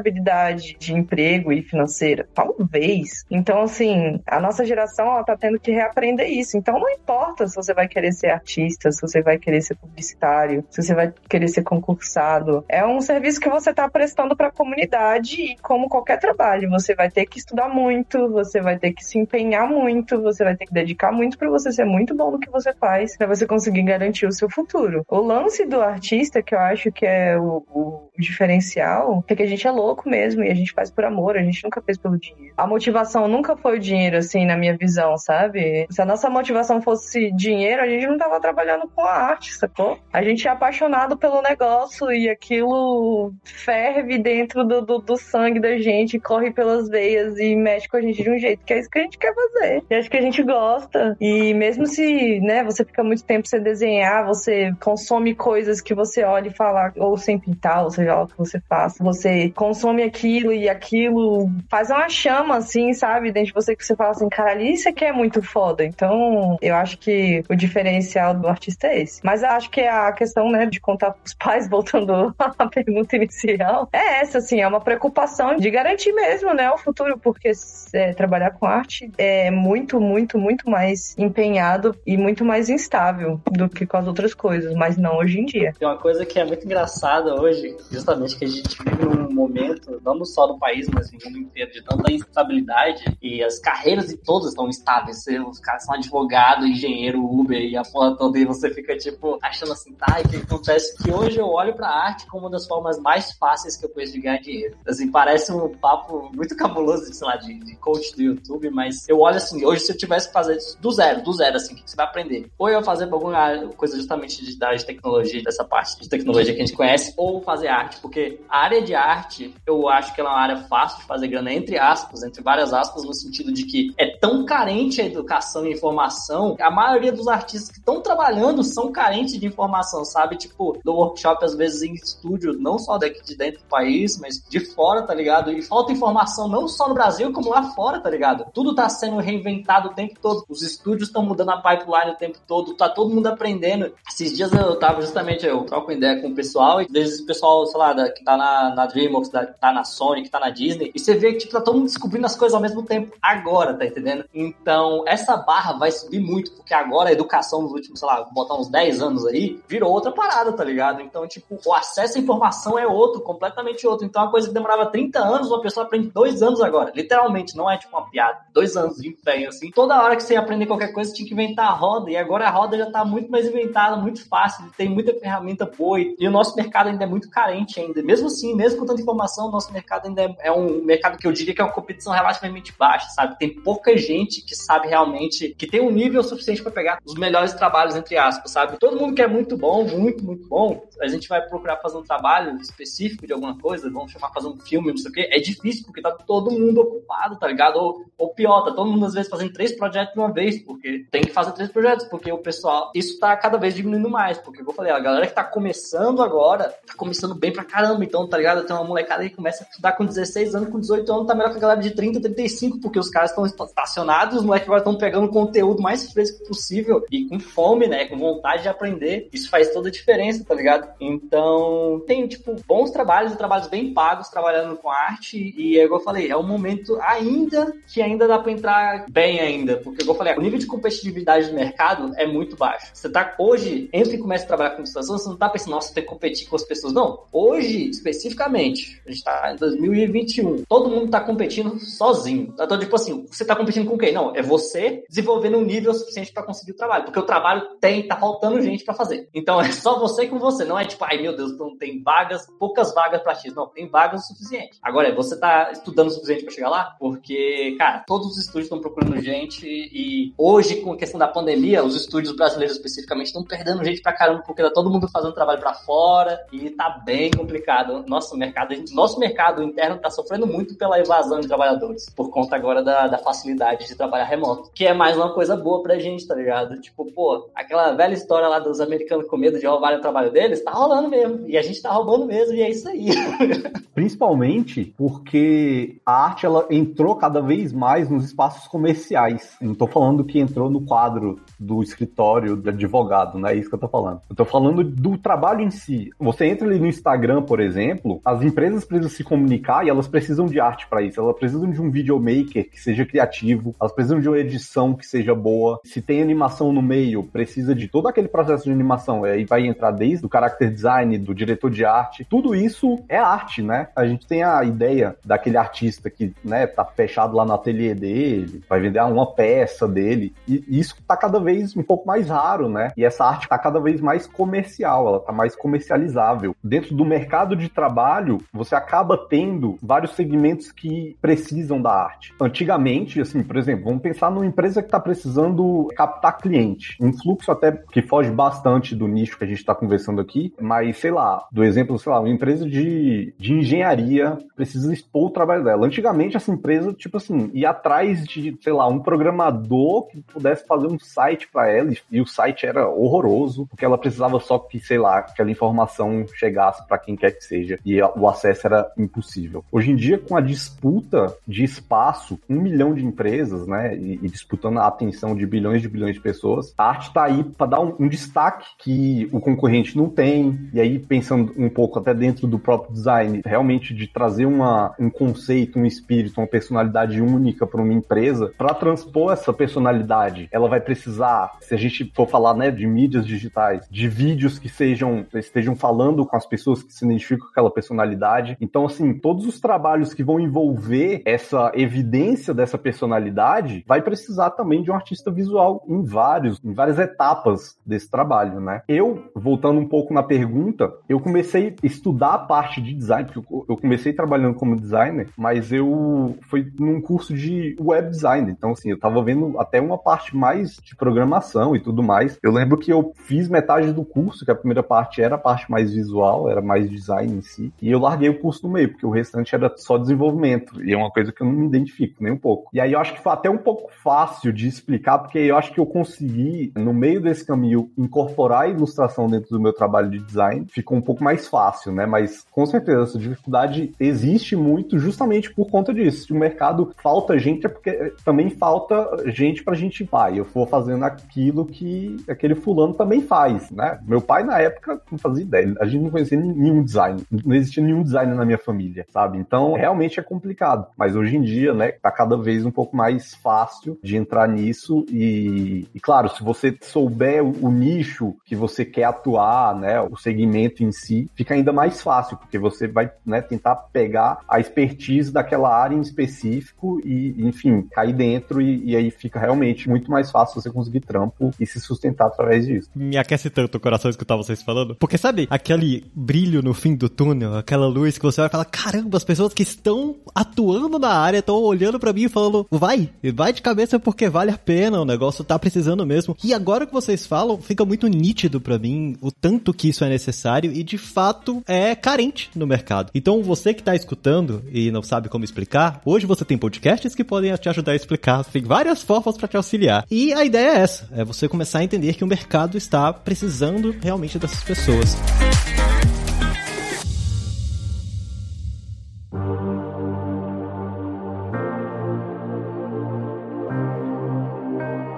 [0.79, 2.27] de emprego e financeira?
[2.33, 3.25] Talvez.
[3.29, 6.57] Então, assim, a nossa geração ela tá tendo que reaprender isso.
[6.57, 10.65] Então, não importa se você vai querer ser artista, se você vai querer ser publicitário,
[10.69, 12.63] se você vai querer ser concursado.
[12.67, 16.95] É um serviço que você tá prestando para a comunidade e, como qualquer trabalho, você
[16.95, 20.65] vai ter que estudar muito, você vai ter que se empenhar muito, você vai ter
[20.65, 23.83] que dedicar muito para você ser muito bom no que você faz, para você conseguir
[23.83, 25.05] garantir o seu futuro.
[25.07, 29.47] O lance do artista, que eu acho que é o, o diferencial, é que a
[29.47, 32.17] gente é louco mesmo e a gente faz por amor, a gente nunca fez pelo
[32.17, 32.53] dinheiro.
[32.57, 35.85] A motivação nunca foi o dinheiro, assim, na minha visão, sabe?
[35.89, 39.97] Se a nossa motivação fosse dinheiro, a gente não tava trabalhando com a arte, sacou?
[40.11, 45.77] A gente é apaixonado pelo negócio e aquilo ferve dentro do, do, do sangue da
[45.77, 48.89] gente, corre pelas veias e mexe com a gente de um jeito que é isso
[48.89, 49.83] que a gente quer fazer.
[49.89, 51.15] E acho que a gente gosta.
[51.19, 56.23] E mesmo se, né, você fica muito tempo sem desenhar, você consome coisas que você
[56.23, 59.74] olha e fala, ou sem pintar, ou seja o que você faça, você consome
[60.05, 63.31] aquilo e aquilo faz uma chama, assim, sabe?
[63.31, 65.83] Dentro de você que você fala assim, caralho, isso aqui é muito foda.
[65.83, 69.21] Então, eu acho que o diferencial do artista é esse.
[69.23, 73.89] Mas eu acho que a questão, né, de contar pros pais, voltando à pergunta inicial,
[73.91, 77.51] é essa, assim, é uma preocupação de garantir mesmo, né, o futuro, porque
[77.93, 83.69] é, trabalhar com arte é muito, muito, muito mais empenhado e muito mais instável do
[83.69, 85.73] que com as outras coisas, mas não hoje em dia.
[85.77, 89.64] Tem uma coisa que é muito engraçada hoje, justamente que a gente vive num momento,
[90.03, 94.17] não só no país, mas no mundo inteiro, de tanta instabilidade e as carreiras de
[94.17, 95.25] todos estão instáveis.
[95.47, 99.71] Os caras são advogado, engenheiro, Uber e a porra toda, e você fica tipo achando
[99.71, 100.95] assim, tá, e o que acontece?
[100.97, 104.13] Que hoje eu olho pra arte como uma das formas mais fáceis que eu conheço
[104.13, 104.77] de ganhar dinheiro.
[104.87, 109.19] Assim, parece um papo muito cabuloso, sei lá, de, de coach do YouTube, mas eu
[109.19, 111.77] olho assim, hoje se eu tivesse que fazer isso do zero, do zero, assim, o
[111.77, 112.49] que você vai aprender?
[112.57, 116.65] Ou eu fazer alguma coisa justamente de, de tecnologia, dessa parte de tecnologia que a
[116.65, 120.33] gente conhece, ou fazer arte, porque a área de arte, eu acho que ela é
[120.33, 123.93] uma área fácil de fazer grana, entre aspas, entre várias aspas, no sentido de que
[123.97, 128.91] é tão carente a educação e informação, a maioria dos artistas que estão trabalhando são
[128.91, 130.37] carentes de informação, sabe?
[130.37, 134.41] Tipo, do workshop, às vezes, em estúdio, não só daqui de dentro do país, mas
[134.47, 135.51] de fora, tá ligado?
[135.51, 138.45] E falta informação não só no Brasil, como lá fora, tá ligado?
[138.53, 140.45] Tudo tá sendo reinventado o tempo todo.
[140.49, 143.93] Os estúdios estão mudando a pipeline o tempo todo, tá todo mundo aprendendo.
[144.07, 147.65] Esses dias eu tava justamente, eu troco ideia com o pessoal, e vezes o pessoal
[147.65, 150.91] sei lá, que tá na, na DreamWorks, da, tá na Sony, que tá na Disney,
[150.93, 153.73] e você vê que, tipo, tá todo mundo descobrindo as coisas ao mesmo tempo, agora,
[153.73, 154.25] tá entendendo?
[154.33, 158.55] Então, essa barra vai subir muito, porque agora a educação nos últimos, sei lá, botar
[158.55, 161.01] uns 10 anos aí, virou outra parada, tá ligado?
[161.01, 164.05] Então, tipo, o acesso à informação é outro, completamente outro.
[164.05, 166.91] Então, uma coisa que demorava 30 anos, uma pessoa aprende dois anos agora.
[166.95, 168.39] Literalmente, não é tipo uma piada.
[168.53, 169.71] Dois anos de empenho, assim.
[169.71, 172.17] Toda hora que você ia aprender qualquer coisa, você tinha que inventar a roda, e
[172.17, 176.27] agora a roda já tá muito mais inventada, muito fácil, tem muita ferramenta boa, e
[176.27, 178.01] o nosso mercado ainda é muito carente ainda.
[178.01, 181.31] Mesmo assim, mesmo com tanta o nosso mercado ainda é, é um mercado que eu
[181.31, 183.37] diria que é uma competição relativamente baixa, sabe?
[183.37, 187.53] Tem pouca gente que sabe realmente, que tem um nível suficiente para pegar os melhores
[187.53, 188.77] trabalhos, entre aspas, sabe?
[188.77, 192.03] Todo mundo que é muito bom, muito, muito bom, a gente vai procurar fazer um
[192.03, 195.29] trabalho específico de alguma coisa, vamos chamar fazer um filme, não sei o quê.
[195.31, 197.77] É difícil, porque tá todo mundo ocupado, tá ligado?
[197.77, 201.05] Ou, ou pior, tá todo mundo às vezes fazendo três projetos de uma vez, porque
[201.11, 204.59] tem que fazer três projetos, porque o pessoal, isso tá cada vez diminuindo mais, porque
[204.59, 208.27] como eu falei, a galera que tá começando agora, tá começando bem pra caramba, então,
[208.27, 208.65] tá ligado?
[208.65, 211.51] Tem uma molecada que começa a estudar com 16 anos, com 18 anos, tá melhor
[211.51, 214.97] que a galera de 30, 35, porque os caras estão estacionados, os moleques agora estão
[214.97, 218.05] pegando conteúdo mais fresco possível e com fome, né?
[218.05, 219.29] Com vontade de aprender.
[219.31, 220.87] Isso faz toda a diferença, tá ligado?
[220.99, 225.53] Então, tem, tipo, bons trabalhos e trabalhos bem pagos trabalhando com arte.
[225.57, 229.77] E, igual eu falei, é um momento ainda que ainda dá pra entrar bem ainda.
[229.77, 232.91] Porque, igual eu falei, o nível de competitividade do mercado é muito baixo.
[232.93, 235.93] Você tá hoje, entra e começa a trabalhar com ilustração, você não tá pensando, nossa,
[235.93, 236.93] tem que competir com as pessoas.
[236.93, 237.23] Não.
[237.31, 242.53] Hoje, especificamente, a gente tá em 2021, todo mundo tá competindo sozinho.
[242.59, 244.13] Então, tipo assim, você tá competindo com quem?
[244.13, 247.05] Não, é você desenvolvendo um nível suficiente para conseguir o trabalho.
[247.05, 249.29] Porque o trabalho tem, tá faltando gente para fazer.
[249.33, 250.63] Então, é só você com você.
[250.65, 253.53] Não é tipo, ai meu Deus, não tem vagas, poucas vagas para X.
[253.53, 254.77] Não, tem vagas o suficiente.
[254.81, 256.95] Agora, é você tá estudando o suficiente para chegar lá?
[256.99, 261.83] Porque, cara, todos os estúdios estão procurando gente e hoje, com a questão da pandemia,
[261.83, 265.59] os estúdios brasileiros especificamente estão perdendo gente pra caramba, porque tá todo mundo fazendo trabalho
[265.59, 268.03] para fora e tá bem complicado.
[268.07, 272.81] Nosso mercado, nosso mercado interno tá sofrendo muito pela evasão de trabalhadores, por conta agora
[272.81, 276.33] da, da facilidade de trabalhar remoto, que é mais uma coisa boa pra gente, tá
[276.33, 276.79] ligado?
[276.79, 280.63] Tipo, pô, aquela velha história lá dos americanos com medo de roubar o trabalho deles,
[280.63, 281.47] tá rolando mesmo.
[281.47, 283.09] E a gente tá roubando mesmo, e é isso aí.
[283.93, 289.55] Principalmente porque a arte ela entrou cada vez mais nos espaços comerciais.
[289.61, 293.75] não tô falando que entrou no quadro do escritório de advogado, não é isso que
[293.75, 294.21] eu tô falando.
[294.29, 296.09] Eu tô falando do trabalho em si.
[296.19, 300.45] Você entra ali no Instagram, por exemplo, as empresas precisam se comunicar e elas precisam
[300.45, 301.19] de arte para isso.
[301.19, 305.33] Elas precisam de um videomaker que seja criativo, elas precisam de uma edição que seja
[305.33, 305.79] boa.
[305.83, 309.23] Se tem animação no meio, precisa de todo aquele processo de animação.
[309.23, 312.25] Aí vai entrar desde o character design, do diretor de arte.
[312.29, 313.87] Tudo isso é arte, né?
[313.95, 318.63] A gente tem a ideia daquele artista que, né, tá fechado lá no ateliê dele,
[318.69, 320.33] vai vender uma peça dele.
[320.47, 322.91] E isso tá cada vez um pouco mais raro, né?
[322.95, 326.55] E essa arte tá cada vez mais comercial, ela tá mais comercializável.
[326.63, 332.33] Dentro do mercado de trabalho, você acaba tendo vários segmentos que precisam da arte.
[332.39, 336.97] Antigamente, assim, por exemplo, vamos pensar numa empresa que está precisando captar cliente.
[337.01, 340.97] Um fluxo até que foge bastante do nicho que a gente está conversando aqui, mas
[340.97, 345.63] sei lá, do exemplo, sei lá, uma empresa de, de engenharia precisa expor o trabalho
[345.63, 345.85] dela.
[345.85, 350.87] Antigamente, essa empresa, tipo assim, ia atrás de, sei lá, um programador que pudesse fazer
[350.87, 354.97] um site para ela e o site era horroroso, porque ela precisava só que, sei
[354.97, 359.63] lá, aquela informação chegasse para quem quer que seja e o acesso era impossível.
[359.71, 364.29] Hoje em dia, com a disputa de espaço, um milhão de empresas, né, e, e
[364.29, 367.79] disputando a atenção de bilhões de bilhões de pessoas, a arte está aí para dar
[367.81, 372.47] um, um destaque que o concorrente não tem, e aí pensando um pouco até dentro
[372.47, 377.81] do próprio design, realmente de trazer uma, um conceito, um espírito, uma personalidade única para
[377.81, 382.71] uma empresa, para transpor essa personalidade, ela vai precisar, se a gente for falar né,
[382.71, 387.45] de mídias digitais, de vídeos que sejam estejam falando com as pessoas que se identificam
[387.45, 388.54] com aquela personalidade.
[388.59, 394.83] Então, assim, todos os trabalhos que vão envolver essa evidência dessa personalidade vai precisar também
[394.83, 398.81] de um artista visual em vários, em várias etapas desse trabalho, né?
[398.87, 403.55] Eu, voltando um pouco na pergunta, eu comecei a estudar a parte de design, porque
[403.69, 408.51] eu comecei trabalhando como designer, mas eu fui num curso de web design.
[408.51, 412.37] Então, assim, eu tava vendo até uma parte mais de programação e tudo mais.
[412.41, 415.69] Eu lembro que eu fiz metade do curso, que a primeira parte era a parte
[415.69, 419.05] mais visual, era mais design em si, e eu larguei o curso no meio, porque
[419.05, 422.33] o restante era só desenvolvimento, e é uma coisa que eu não me identifico nem
[422.33, 422.69] um pouco.
[422.73, 425.73] E aí eu acho que foi até um pouco fácil de explicar, porque eu acho
[425.73, 430.19] que eu consegui, no meio desse caminho, incorporar a ilustração dentro do meu trabalho de
[430.19, 432.05] design, ficou um pouco mais fácil, né?
[432.05, 436.27] Mas com certeza essa dificuldade existe muito justamente por conta disso.
[436.27, 440.39] Se o mercado falta gente, é porque também falta gente pra gente vai.
[440.39, 443.99] Eu vou fazendo aquilo que aquele fulano também faz, né?
[444.05, 445.75] Meu pai, na época, não fazia ideia.
[445.79, 449.37] A gente não conhecia nenhum design, não existia nenhum design na minha família, sabe?
[449.37, 450.87] Então, realmente é complicado.
[450.97, 455.05] Mas hoje em dia, né, tá cada vez um pouco mais fácil de entrar nisso
[455.09, 460.15] e, e claro, se você souber o, o nicho que você quer atuar, né, o
[460.15, 465.31] segmento em si, fica ainda mais fácil, porque você vai, né, tentar pegar a expertise
[465.31, 470.31] daquela área em específico e, enfim, cair dentro e, e aí fica realmente muito mais
[470.31, 472.89] fácil você conseguir trampo e se sustentar através disso.
[472.95, 477.09] Me aquece tanto o coração escutar vocês falando, porque sabe, aquele brilho no fim do
[477.09, 481.39] túnel, aquela luz que você vai falar, caramba, as pessoas que estão atuando na área
[481.39, 485.05] estão olhando para mim e falando, vai, vai de cabeça porque vale a pena, o
[485.05, 486.35] negócio tá precisando mesmo.
[486.43, 490.09] E agora que vocês falam, fica muito nítido para mim o tanto que isso é
[490.09, 493.11] necessário e de fato é carente no mercado.
[493.13, 497.23] Então você que tá escutando e não sabe como explicar, hoje você tem podcasts que
[497.23, 500.05] podem te ajudar a explicar, tem várias formas para te auxiliar.
[500.09, 503.95] E a ideia é essa, é você começar a entender que o mercado está precisando
[504.01, 505.15] realmente dessas pessoas.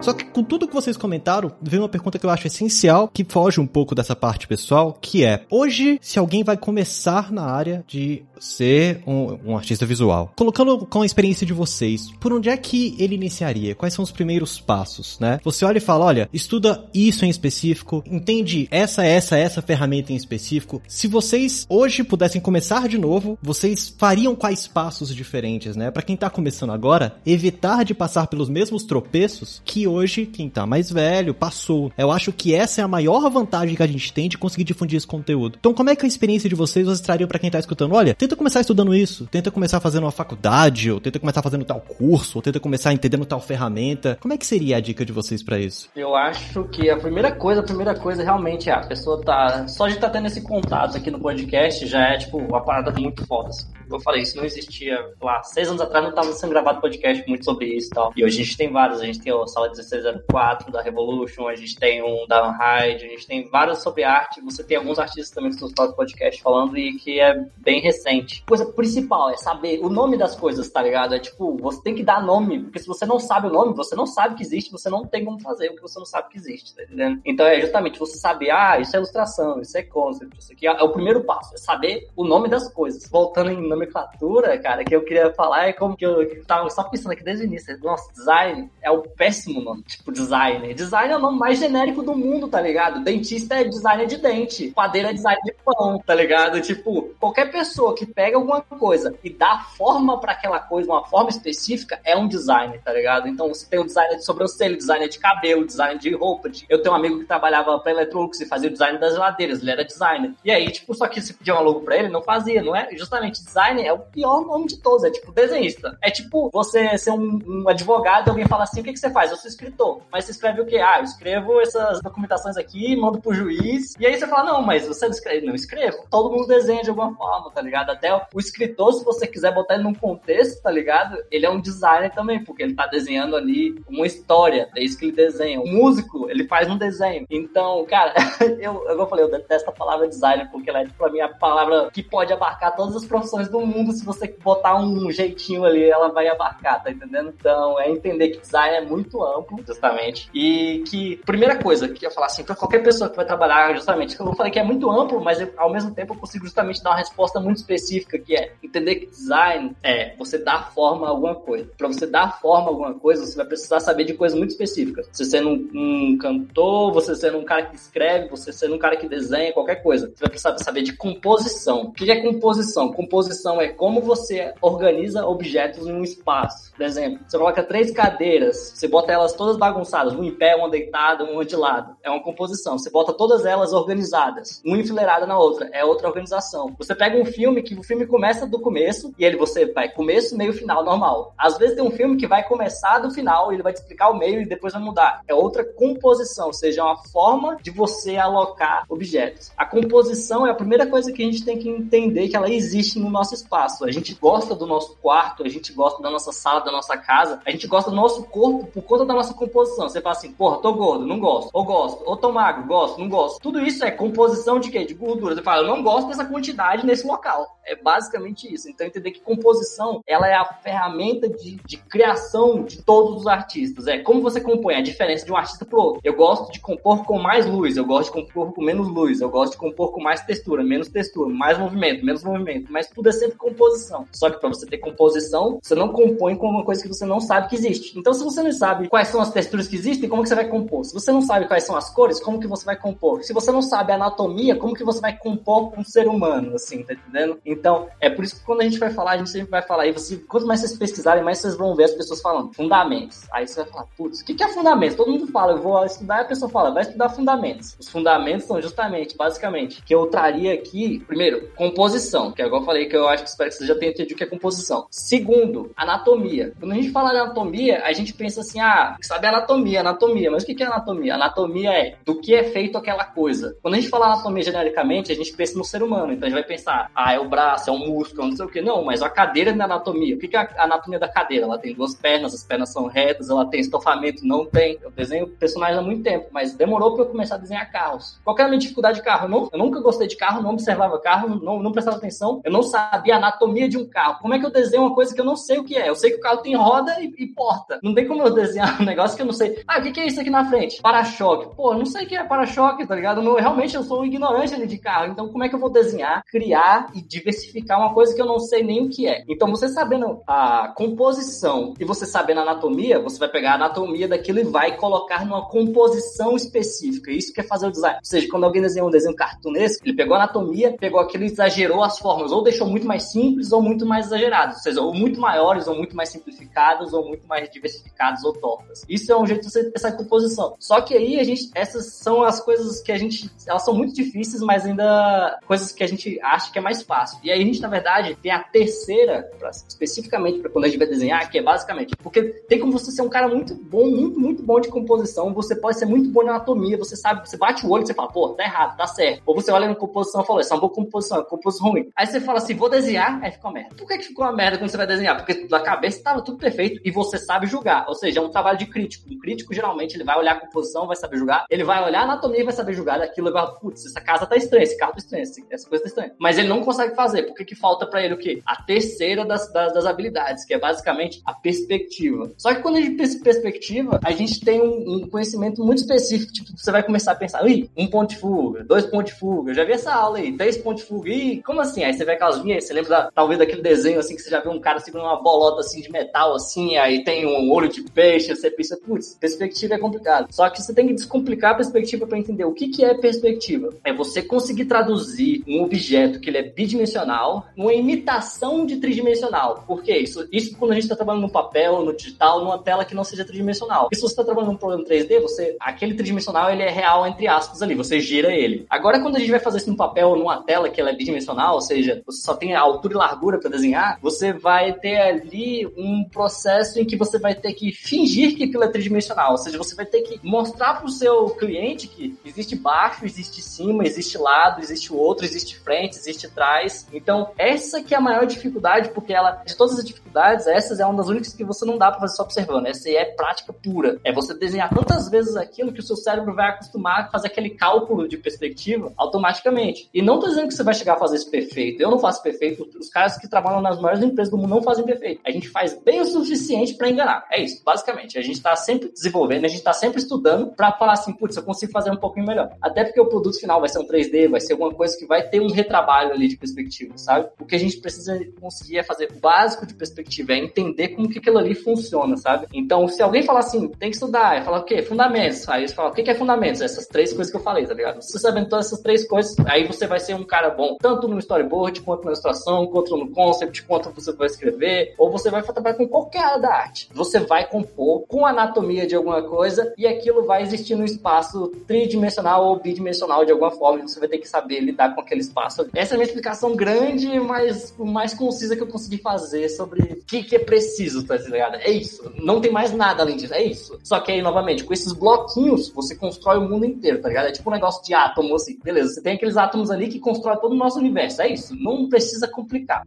[0.08, 3.26] Só que com tudo que vocês comentaram, veio uma pergunta que eu acho essencial, que
[3.26, 7.84] foge um pouco dessa parte pessoal, que é: hoje, se alguém vai começar na área
[7.86, 12.58] de ser um, um, artista visual, colocando com a experiência de vocês, por onde é
[12.58, 13.76] que ele iniciaria?
[13.76, 15.40] Quais são os primeiros passos, né?
[15.44, 20.16] Você olha e fala: olha, estuda isso em específico, entende essa, essa, essa ferramenta em
[20.16, 20.82] específico.
[20.88, 25.92] Se vocês hoje pudessem começar de novo, vocês fariam quais passos diferentes, né?
[25.92, 30.66] Para quem tá começando agora, evitar de passar pelos mesmos tropeços que hoje quem tá
[30.66, 31.92] mais velho, passou.
[31.98, 34.98] Eu acho que essa é a maior vantagem que a gente tem de conseguir difundir
[34.98, 35.58] esse conteúdo.
[35.60, 37.94] Então, como é que a experiência de vocês vocês trariam para quem tá escutando?
[37.94, 41.80] Olha, tenta começar estudando isso, tenta começar fazendo uma faculdade, ou tenta começar fazendo tal
[41.80, 44.18] curso, ou tenta começar entendendo tal ferramenta.
[44.20, 45.90] Como é que seria a dica de vocês para isso?
[45.96, 49.66] Eu acho que a primeira coisa, a primeira coisa realmente é a pessoa tá.
[49.70, 52.92] Só de estar tá tendo esse contato aqui no podcast já é, tipo, uma parada
[52.92, 53.48] muito foda.
[53.48, 53.77] Assim.
[53.90, 55.44] Eu falei, isso não existia lá.
[55.44, 58.14] Seis anos atrás não tava sendo gravado podcast muito sobre isso e tal.
[58.16, 59.02] E hoje a gente tem vários.
[59.02, 63.10] A gente tem o Sala 1604 da Revolution, a gente tem um da Unhide, a
[63.10, 64.42] gente tem vários sobre arte.
[64.42, 68.44] Você tem alguns artistas também que estão no podcast falando e que é bem recente.
[68.48, 71.16] Coisa principal é saber o nome das coisas, tá ligado?
[71.16, 73.96] É tipo, você tem que dar nome, porque se você não sabe o nome, você
[73.96, 76.38] não sabe que existe, você não tem como fazer o que você não sabe que
[76.38, 77.22] existe, tá entendendo?
[77.26, 80.84] Então é justamente você saber, ah, isso é ilustração, isso é concept, isso aqui é
[80.84, 83.10] o primeiro passo, é saber o nome das coisas.
[83.10, 86.70] Voltando em nomenclatura, cara, que eu queria falar é como que eu, que eu tava
[86.70, 87.78] só pensando aqui desde o início.
[87.80, 89.84] Nossa, design é o péssimo nome.
[89.84, 90.74] Tipo, designer.
[90.74, 93.04] Design é o nome mais genérico do mundo, tá ligado?
[93.04, 94.72] Dentista é designer de dente.
[94.72, 96.60] Padeira é design de pão, tá ligado?
[96.62, 101.30] Tipo, qualquer pessoa que pega alguma coisa e dá forma para aquela coisa, uma forma
[101.30, 103.28] específica, é um designer, tá ligado?
[103.28, 106.50] Então você tem um designer de sobrancelha, designer de cabelo, designer de roupa.
[106.50, 106.66] De...
[106.70, 109.72] Eu tenho um amigo que trabalhava pra Electrolux e fazia o design das geladeiras, ele
[109.72, 110.34] era designer.
[110.44, 112.90] E aí, tipo, só que se pedia um logo pra ele, não fazia, não é?
[112.96, 115.98] Justamente, designer é o pior nome de todos, é tipo desenhista.
[116.02, 119.10] É tipo você ser um, um advogado e alguém fala assim: o que, que você
[119.10, 119.32] faz?
[119.32, 120.02] Eu sou escritor.
[120.12, 120.78] Mas você escreve o quê?
[120.78, 123.96] Ah, eu escrevo essas documentações aqui, mando pro juiz.
[124.00, 125.46] E aí você fala: não, mas você não escreve.
[125.46, 125.98] Não escrevo.
[126.10, 127.90] Todo mundo desenha de alguma forma, tá ligado?
[127.90, 131.18] Até o escritor, se você quiser botar ele num contexto, tá ligado?
[131.32, 134.70] Ele é um designer também, porque ele tá desenhando ali uma história.
[134.76, 135.60] É isso que ele desenha.
[135.60, 137.26] O músico, ele faz um desenho.
[137.30, 138.14] Então, cara,
[138.60, 141.90] eu, eu falei, eu detesto a palavra designer, porque ela é, pra mim, a palavra
[141.92, 146.10] que pode abarcar todas as profissões do mundo se você botar um jeitinho ali, ela
[146.10, 147.34] vai abarcar, tá entendendo?
[147.38, 152.10] Então, é entender que design é muito amplo, justamente, e que, primeira coisa que eu
[152.10, 154.64] ia falar assim, pra qualquer pessoa que vai trabalhar, justamente, que eu falei que é
[154.64, 158.18] muito amplo, mas eu, ao mesmo tempo eu consigo justamente dar uma resposta muito específica,
[158.18, 161.70] que é entender que design é você dar forma a alguma coisa.
[161.78, 165.08] Pra você dar forma a alguma coisa, você vai precisar saber de coisas muito específicas.
[165.12, 168.98] Você sendo um, um cantor, você sendo um cara que escreve, você sendo um cara
[168.98, 170.08] que desenha, qualquer coisa.
[170.08, 171.84] Você vai precisar saber de composição.
[171.84, 172.92] O que é composição?
[172.92, 176.72] Composição é como você organiza objetos em um espaço.
[176.74, 180.70] Por exemplo, você coloca três cadeiras, você bota elas todas bagunçadas, um em pé, uma
[180.70, 181.96] deitada, uma de lado.
[182.04, 182.78] É uma composição.
[182.78, 185.70] Você bota todas elas organizadas, uma enfileirada na outra.
[185.72, 186.76] É outra organização.
[186.78, 190.38] Você pega um filme que o filme começa do começo e ele você vai começo,
[190.38, 191.34] meio, final, normal.
[191.38, 194.18] Às vezes tem um filme que vai começar do final, ele vai te explicar o
[194.18, 195.22] meio e depois vai mudar.
[195.28, 199.52] É outra composição, ou seja, é uma forma de você alocar objetos.
[199.58, 203.00] A composição é a primeira coisa que a gente tem que entender que ela existe
[203.00, 203.86] no nosso espaço.
[203.86, 207.42] A gente gosta do nosso quarto, a gente gosta da nossa sala, da nossa casa,
[207.46, 209.90] a gente gosta do nosso corpo por conta da nossa composição.
[209.90, 211.50] Você fala assim, porra, tô gordo, não gosto.
[211.54, 212.04] Ou gosto.
[212.06, 213.40] Ou tô magro, gosto, não gosto.
[213.40, 214.86] Tudo isso é composição de quê?
[214.86, 215.36] De gordura.
[215.36, 217.58] Você fala, eu não gosto dessa quantidade nesse local.
[217.66, 218.70] É basicamente isso.
[218.70, 223.88] Então entender que composição, ela é a ferramenta de, de criação de todos os artistas.
[223.88, 226.02] É como você compõe a diferença de um artista pro outro.
[226.04, 229.30] Eu gosto de compor com mais luz, eu gosto de compor com menos luz, eu
[229.30, 232.72] gosto de compor com mais textura, menos textura, mais movimento, menos movimento.
[232.72, 234.08] Mas tudo é sempre composição.
[234.12, 237.20] Só que para você ter composição, você não compõe com uma coisa que você não
[237.20, 237.98] sabe que existe.
[237.98, 240.48] Então, se você não sabe quais são as texturas que existem, como que você vai
[240.48, 240.86] compor?
[240.86, 243.24] Se você não sabe quais são as cores, como que você vai compor?
[243.24, 246.56] Se você não sabe a anatomia, como que você vai compor com um ser humano,
[246.56, 247.40] assim, tá entendendo?
[247.46, 249.88] Então, é por isso que quando a gente vai falar, a gente sempre vai falar,
[249.88, 253.28] e você, quanto mais vocês pesquisarem, mais vocês vão ver as pessoas falando fundamentos.
[253.32, 254.96] Aí você vai falar, putz, o que, que é fundamentos?
[254.96, 257.76] Todo mundo fala, eu vou estudar, e a pessoa fala, vai estudar fundamentos.
[257.80, 262.66] Os fundamentos são justamente, basicamente, que eu traria aqui, primeiro, composição, que é igual eu
[262.66, 264.88] falei, que eu acho que espero que você já tenha entendido o que é composição.
[264.90, 266.54] Segundo, anatomia.
[266.60, 270.32] Quando a gente fala de anatomia, a gente pensa assim, ah, sabe anatomia, anatomia.
[270.32, 271.16] Mas o que é anatomia?
[271.16, 273.58] Anatomia é do que é feito aquela coisa.
[273.62, 276.14] Quando a gente fala anatomia genericamente, a gente pensa no ser humano.
[276.14, 278.50] Então a gente vai pensar, ah, é o braço, é um músculo, não sei o
[278.50, 278.62] que.
[278.62, 280.16] Não, mas a cadeira é anatomia.
[280.16, 281.46] O que é a anatomia da cadeira?
[281.46, 284.78] Ela tem duas pernas, as pernas são retas, ela tem estofamento, não tem.
[284.82, 288.20] Eu desenho personagens há muito tempo, mas demorou para eu começar a desenhar carros.
[288.24, 289.32] Qual que era a minha dificuldade de carro?
[289.32, 292.64] Eu, eu nunca gostei de carro, não observava carro, não, não prestava atenção, eu não
[292.64, 294.20] sabia a anatomia de um carro.
[294.22, 295.90] Como é que eu desenho uma coisa que eu não sei o que é?
[295.90, 297.80] Eu sei que o carro tem roda e, e porta.
[297.84, 299.64] Não tem como eu desenhar um negócio que eu não sei.
[299.68, 300.82] Ah, o que, que é isso aqui na frente?
[300.82, 301.56] Para-choque.
[301.56, 303.22] Pô, não sei o que é para-choque, tá ligado?
[303.36, 305.12] Realmente eu sou um ignorante ali de carro.
[305.12, 308.40] Então, como é que eu vou desenhar, criar e diversificar uma coisa que eu não
[308.40, 309.24] sei nem o que é?
[309.28, 314.08] Então, você sabendo a composição e você sabendo a anatomia, você vai pegar a anatomia
[314.08, 317.12] daquilo e vai colocar numa composição específica.
[317.12, 317.98] Isso que é fazer o design.
[317.98, 321.28] Ou seja, quando alguém desenha um desenho cartunesco, ele pegou a anatomia, pegou aquilo e
[321.28, 324.58] exagerou as formas, ou deixou muito mais simples ou muito mais exageradas.
[324.58, 328.84] Ou seja, ou muito maiores, ou muito mais simplificadas, ou muito mais diversificadas ou tortas.
[328.88, 330.56] Isso é um jeito de você ter essa composição.
[330.60, 333.94] Só que aí a gente, essas são as coisas que a gente, elas são muito
[333.94, 337.20] difíceis, mas ainda coisas que a gente acha que é mais fácil.
[337.24, 340.78] E aí a gente, na verdade, tem a terceira, pra, especificamente para quando a gente
[340.78, 344.20] vai desenhar, que é basicamente, porque tem como você ser um cara muito bom, muito,
[344.20, 347.66] muito bom de composição, você pode ser muito bom na anatomia, você sabe, você bate
[347.66, 349.22] o olho e você fala, pô, tá errado, tá certo.
[349.26, 351.70] Ou você olha na composição e fala, essa é uma boa composição, é uma composição
[351.70, 351.90] ruim.
[351.96, 353.76] Aí você fala assim, vou desenhar, aí ficou uma merda.
[353.76, 355.18] Por que, que ficou uma merda quando você vai desenhar?
[355.18, 357.86] Porque na cabeça tava tudo perfeito e você sabe julgar.
[357.88, 359.12] Ou seja, é um trabalho de crítico.
[359.12, 362.04] Um crítico, geralmente, ele vai olhar a composição, vai saber julgar, ele vai olhar a
[362.04, 364.78] anatomia e vai saber julgar daquilo e vai falar, putz, essa casa tá estranha, esse
[364.78, 366.14] carro tá estranho, essa coisa tá estranha.
[366.20, 367.24] Mas ele não consegue fazer.
[367.24, 368.42] Por que, que falta para ele o quê?
[368.46, 372.32] A terceira das, das, das, habilidades, que é basicamente a perspectiva.
[372.38, 375.80] Só que quando a gente pensa em perspectiva, a gente tem um, um conhecimento muito
[375.80, 376.32] específico.
[376.32, 379.52] Tipo, você vai começar a pensar, ui, um ponto de fuga, dois pontos de fuga,
[379.52, 381.84] eu já vi essa aula aí, três pontos de fuga, ih, como assim?
[381.84, 384.42] Aí você vê aquelas linhas, você lembra da, talvez daquele desenho assim que você já
[384.42, 387.82] viu um cara segurando uma bolota assim de metal, assim, aí tem um olho de
[387.82, 390.28] peixe, você pensa, putz, perspectiva é complicado.
[390.32, 393.70] Só que você tem que descomplicar a perspectiva para entender o que, que é perspectiva.
[393.84, 399.64] É você conseguir traduzir um objeto que ele é bidimensional numa imitação de tridimensional.
[399.66, 400.28] Por que isso?
[400.32, 403.24] Isso quando a gente está trabalhando no papel, no digital, numa tela que não seja
[403.24, 403.90] tridimensional.
[403.92, 407.28] E se você está trabalhando num programa 3D, você, aquele tridimensional ele é real entre
[407.28, 408.66] aspas ali, você gira ele.
[408.70, 410.96] Agora quando a gente vai fazer isso no papel ou numa tela que ela é
[410.96, 415.66] bidimensional, ou seja, você só tem altura e largura para desenhar, você vai ter ali
[415.78, 419.58] um processo em que você vai ter que fingir que aquilo é tridimensional, ou seja,
[419.58, 424.18] você vai ter que mostrar para o seu cliente que existe baixo, existe cima, existe
[424.18, 426.88] lado, existe outro, existe frente, existe trás.
[426.92, 430.86] Então, essa que é a maior dificuldade, porque ela, de todas as dificuldades, essas é
[430.86, 432.68] uma das únicas que você não dá para fazer só observando.
[432.68, 434.00] Essa é prática pura.
[434.04, 437.52] É você desenhar tantas vezes aquilo que o seu cérebro vai acostumar a fazer aquele
[437.52, 439.90] cálculo de perspectiva automaticamente.
[439.94, 441.82] E não tô dizendo que você vai chegar a fazer isso perfeito.
[441.82, 442.47] Eu não faço perfeito.
[442.80, 445.22] Os caras que trabalham nas maiores empresas do mundo não fazem perfeito.
[445.26, 447.26] A gente faz bem o suficiente para enganar.
[447.32, 448.18] É isso, basicamente.
[448.18, 451.44] A gente tá sempre desenvolvendo, a gente tá sempre estudando para falar assim, putz, eu
[451.44, 452.52] consigo fazer um pouquinho melhor.
[452.62, 455.28] Até porque o produto final vai ser um 3D, vai ser alguma coisa que vai
[455.28, 457.30] ter um retrabalho ali de perspectiva, sabe?
[457.40, 461.10] O que a gente precisa conseguir é fazer o básico de perspectiva, é entender como
[461.10, 462.48] que aquilo ali funciona, sabe?
[462.54, 464.82] Então, se alguém falar assim, tem que estudar, é falar o quê?
[464.82, 465.48] Fundamentos.
[465.50, 466.62] Aí você fala, o que é fundamentos?
[466.62, 468.02] Essas três coisas que eu falei, tá ligado?
[468.02, 471.20] Você sabendo todas essas três coisas, aí você vai ser um cara bom, tanto no
[471.20, 475.76] storyboard, quanto na ilustração, quanto no concept, quanto você vai escrever, ou você vai trabalhar
[475.76, 476.90] com qualquer área da arte.
[476.94, 482.46] Você vai compor com anatomia de alguma coisa e aquilo vai existir no espaço tridimensional
[482.46, 485.68] ou bidimensional de alguma forma, você vai ter que saber lidar com aquele espaço.
[485.74, 489.82] Essa é a minha explicação grande, mas o mais concisa que eu consegui fazer sobre
[489.82, 491.56] o que, que é preciso, tá ligado?
[491.56, 492.12] É isso.
[492.22, 493.34] Não tem mais nada além disso.
[493.34, 493.80] É isso.
[493.84, 497.28] Só que aí, novamente, com esses bloquinhos, você constrói o mundo inteiro, tá ligado?
[497.28, 498.58] É tipo um negócio de átomo, assim.
[498.64, 501.22] Beleza, você tem aqueles átomos ali que constroem todo o nosso universo.
[501.22, 501.56] É isso.
[501.56, 502.86] Não precisa complicado.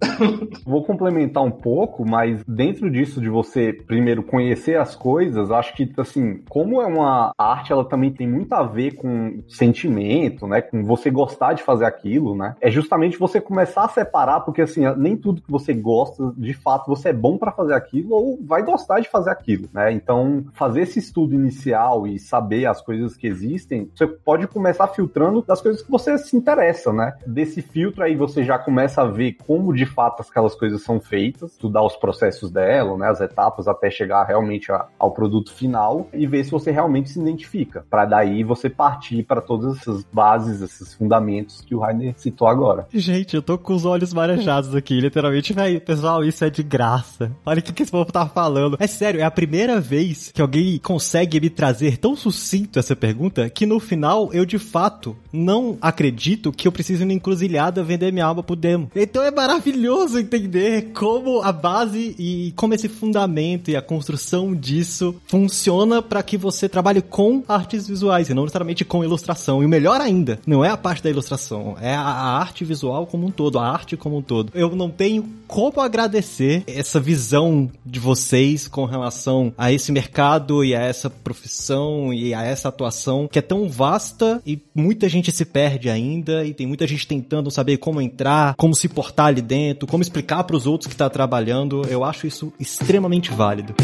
[0.64, 5.90] Vou complementar um pouco, mas dentro disso de você primeiro conhecer as coisas, acho que
[5.96, 10.61] assim, como é uma arte, ela também tem muito a ver com sentimento, né?
[10.61, 12.55] Com você gostar de fazer aquilo, né?
[12.61, 16.87] É justamente você começar a separar, porque assim, nem tudo que você gosta, de fato,
[16.87, 19.93] você é bom para fazer aquilo ou vai gostar de fazer aquilo, né?
[19.93, 25.43] Então, fazer esse estudo inicial e saber as coisas que existem, você pode começar filtrando
[25.43, 27.14] das coisas que você se interessa, né?
[27.26, 31.53] Desse filtro aí você já começa a ver como de fato aquelas coisas são feitas,
[31.53, 33.09] estudar os processos dela, né?
[33.09, 37.21] As etapas até chegar realmente a, ao produto final e ver se você realmente se
[37.21, 42.49] identifica, para daí você partir para todas essas bases, esses fundamentos que o Rainer citou
[42.49, 42.87] agora.
[42.93, 47.31] Gente, eu tô com os olhos marejados aqui, literalmente, velho, pessoal, isso é de graça.
[47.45, 48.77] Olha o que, que esse povo tá falando.
[48.81, 53.49] É sério, é a primeira vez que alguém consegue me trazer tão sucinto essa pergunta
[53.49, 58.27] que no final eu de fato não acredito que eu preciso na encruzilhada vender minha
[58.27, 58.91] alma pro demo.
[59.11, 65.16] Então é maravilhoso entender como a base e como esse fundamento e a construção disso
[65.26, 69.64] funciona para que você trabalhe com artes visuais e não necessariamente com ilustração.
[69.64, 73.26] E o melhor ainda, não é a parte da ilustração, é a arte visual como
[73.26, 74.52] um todo, a arte como um todo.
[74.54, 80.76] Eu não tenho como agradecer essa visão de vocês com relação a esse mercado e
[80.76, 85.44] a essa profissão e a essa atuação que é tão vasta e muita gente se
[85.44, 89.88] perde ainda e tem muita gente tentando saber como entrar, como se portar ali dentro,
[89.88, 91.82] como explicar para os outros que está trabalhando.
[91.88, 93.74] Eu acho isso extremamente válido.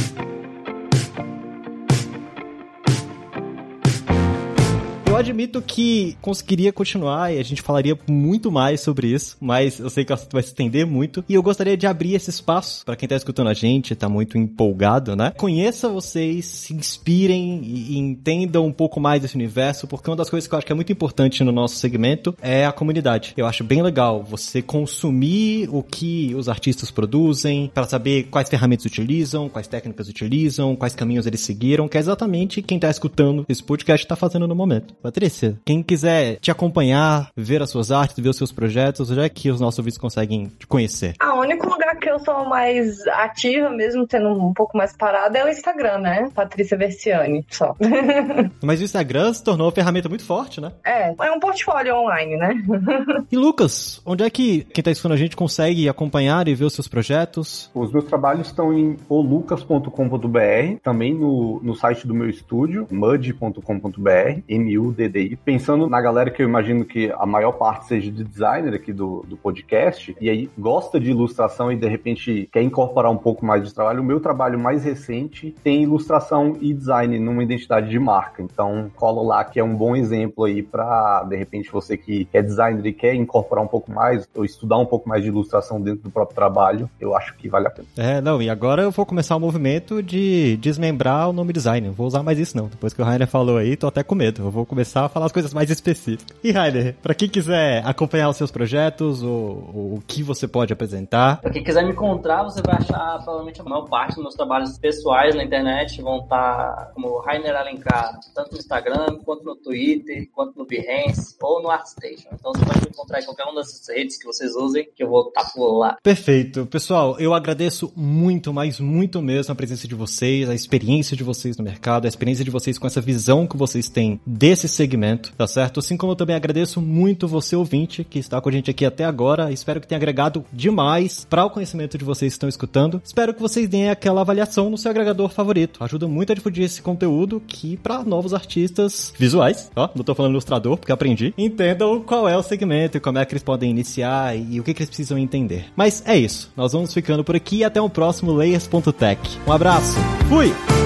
[5.17, 9.89] Eu admito que conseguiria continuar e a gente falaria muito mais sobre isso, mas eu
[9.89, 12.85] sei que o assunto vai se estender muito e eu gostaria de abrir esse espaço
[12.85, 15.33] para quem tá escutando a gente, tá muito empolgado, né?
[15.39, 20.47] Conheça vocês, se inspirem e entendam um pouco mais desse universo, porque uma das coisas
[20.47, 23.33] que eu acho que é muito importante no nosso segmento é a comunidade.
[23.39, 28.85] Eu acho bem legal você consumir o que os artistas produzem, para saber quais ferramentas
[28.85, 33.63] utilizam, quais técnicas utilizam, quais caminhos eles seguiram, que é exatamente quem tá escutando esse
[33.63, 34.95] podcast tá fazendo no momento.
[35.07, 39.29] Patrícia, quem quiser te acompanhar, ver as suas artes, ver os seus projetos, onde é
[39.29, 41.15] que os nossos ouvintes conseguem te conhecer?
[41.39, 45.49] Único lugar que eu sou mais ativa, mesmo tendo um pouco mais parada, é o
[45.49, 46.29] Instagram, né?
[46.35, 47.75] Patrícia Versiani, só.
[48.63, 50.73] Mas o Instagram se tornou uma ferramenta muito forte, né?
[50.85, 52.55] É, é um portfólio online, né?
[53.31, 56.75] e Lucas, onde é que quem tá escutando a gente consegue acompanhar e ver os
[56.75, 57.71] seus projetos?
[57.75, 64.93] Os meus trabalhos estão em olucas.com.br, também no, no site do meu estúdio, mud.com.br, MU
[64.93, 68.93] DDI, pensando na galera que eu imagino que a maior parte seja de designer aqui
[68.93, 73.47] do, do podcast, e aí gosta de ilustração e de repente quer incorporar um pouco
[73.47, 77.99] mais de trabalho, o meu trabalho mais recente tem ilustração e design numa identidade de
[77.99, 78.43] marca.
[78.43, 82.43] Então, colo lá que é um bom exemplo aí para de repente você que é
[82.43, 86.03] designer e quer incorporar um pouco mais ou estudar um pouco mais de ilustração dentro
[86.03, 87.87] do próprio trabalho, eu acho que vale a pena.
[87.97, 91.87] É, não, e agora eu vou começar o um movimento de desmembrar o nome design.
[91.87, 92.67] Não vou usar mais isso não.
[92.67, 94.43] Depois que o Rainer falou aí, tô até com medo.
[94.43, 96.37] Eu vou começar a falar as coisas mais específicas.
[96.43, 101.41] E Rainer, para quem quiser acompanhar os seus projetos, o, o, que você pode apresentar.
[101.41, 104.79] Pra quem quiser me encontrar, você vai achar provavelmente a maior parte dos meus trabalhos
[104.79, 110.59] pessoais na internet vão estar como Rainer Alencar, tanto no Instagram, quanto no Twitter, quanto
[110.59, 112.29] no Behance ou no ArtStation.
[112.33, 115.09] Então você pode me encontrar em qualquer uma dessas redes que vocês usem, que eu
[115.09, 115.97] vou estar por lá.
[116.03, 116.67] Perfeito.
[116.67, 121.57] Pessoal, eu agradeço muito, mas muito mesmo a presença de vocês, a experiência de vocês
[121.57, 125.47] no mercado, a experiência de vocês com essa visão que vocês têm desse segmento, tá
[125.47, 125.81] certo?
[125.81, 129.05] Assim como eu também agradeço muito você, ouvinte, que está com a gente aqui até
[129.05, 129.53] agora.
[129.53, 131.66] Espero que tenha agregado demais para o conhecimento
[131.99, 133.01] de vocês que estão escutando.
[133.05, 135.83] Espero que vocês deem aquela avaliação no seu agregador favorito.
[135.83, 140.33] Ajuda muito a difundir esse conteúdo que para novos artistas visuais, ó, não tô falando
[140.33, 144.37] ilustrador porque aprendi, entendam qual é o segmento e como é que eles podem iniciar
[144.37, 145.67] e o que, que eles precisam entender.
[145.75, 146.53] Mas é isso.
[146.57, 149.21] Nós vamos ficando por aqui e até o próximo Layers.tech.
[149.47, 149.97] Um abraço.
[150.29, 150.86] Fui!